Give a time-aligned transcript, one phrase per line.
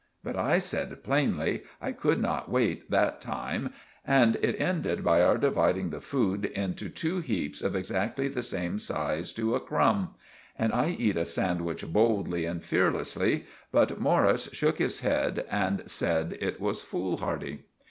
[0.23, 3.71] But I said planely I could not waite that time
[4.03, 8.79] and it ended by our dividing the food into two heaps of exactly the same
[8.79, 10.15] size to a crumb.
[10.57, 16.35] And I eat a sandwich boldly and fearlessly, but Morris shook his head and said
[16.41, 17.65] it was foolhardy.